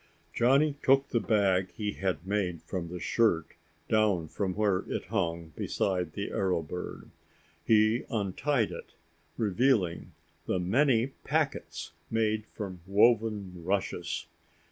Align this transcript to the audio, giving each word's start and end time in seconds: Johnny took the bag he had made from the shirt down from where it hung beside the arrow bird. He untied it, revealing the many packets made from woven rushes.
Johnny 0.33 0.73
took 0.81 1.09
the 1.09 1.19
bag 1.19 1.71
he 1.73 1.91
had 1.91 2.25
made 2.25 2.63
from 2.63 2.87
the 2.89 2.99
shirt 2.99 3.49
down 3.87 4.27
from 4.27 4.55
where 4.55 4.79
it 4.91 5.05
hung 5.09 5.49
beside 5.55 6.13
the 6.13 6.31
arrow 6.31 6.63
bird. 6.63 7.11
He 7.63 8.05
untied 8.09 8.71
it, 8.71 8.95
revealing 9.37 10.13
the 10.47 10.57
many 10.59 11.05
packets 11.23 11.91
made 12.09 12.47
from 12.47 12.79
woven 12.87 13.63
rushes. 13.63 14.25